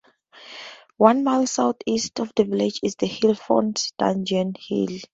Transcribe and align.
One 0.97 1.23
mile 1.23 1.45
south-east 1.45 2.19
of 2.21 2.31
the 2.35 2.45
village 2.45 2.79
is 2.81 2.95
the 2.95 3.05
hill 3.05 3.35
fort 3.35 3.91
Dungeon 3.99 4.55
Hill. 4.57 4.97